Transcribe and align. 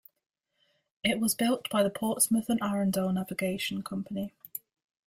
It 1.03 1.19
was 1.19 1.35
built 1.35 1.69
by 1.69 1.83
the 1.83 1.91
Portsmouth 1.91 2.49
and 2.49 2.59
Arundel 2.63 3.13
Navigation 3.13 3.83
company. 3.83 4.33